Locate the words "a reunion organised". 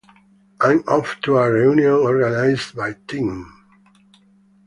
1.37-2.73